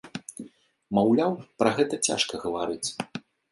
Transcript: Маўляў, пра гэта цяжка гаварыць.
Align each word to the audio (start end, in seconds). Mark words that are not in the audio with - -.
Маўляў, 0.99 1.31
пра 1.61 1.75
гэта 1.77 2.01
цяжка 2.09 2.43
гаварыць. 2.49 2.89